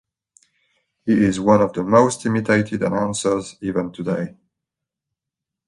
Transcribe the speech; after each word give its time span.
He 1.05 1.13
is 1.13 1.39
one 1.39 1.61
of 1.61 1.73
the 1.73 1.83
most 1.83 2.25
imitated 2.25 2.81
announcers 2.81 3.55
even 3.61 3.91
today. 3.91 4.35